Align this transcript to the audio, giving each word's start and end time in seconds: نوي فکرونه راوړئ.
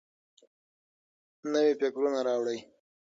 نوي 1.51 1.71
فکرونه 1.79 2.19
راوړئ. 2.27 2.59